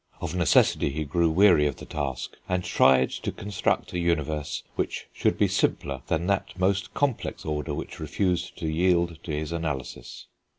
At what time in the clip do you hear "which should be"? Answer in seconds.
4.75-5.47